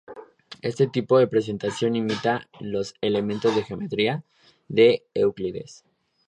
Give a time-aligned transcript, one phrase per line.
[0.63, 4.23] Este tipo de presentación imita los "Elementos de Geometría"
[4.67, 5.83] de Euclides.